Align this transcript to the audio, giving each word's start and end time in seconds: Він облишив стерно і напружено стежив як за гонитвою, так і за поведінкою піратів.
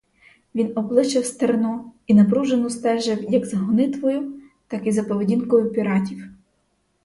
Він 0.55 0.73
облишив 0.75 1.25
стерно 1.25 1.91
і 2.07 2.13
напружено 2.13 2.69
стежив 2.69 3.31
як 3.33 3.45
за 3.45 3.57
гонитвою, 3.57 4.33
так 4.67 4.87
і 4.87 4.91
за 4.91 5.03
поведінкою 5.03 5.71
піратів. 5.71 6.25